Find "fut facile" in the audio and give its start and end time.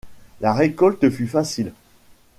1.11-1.73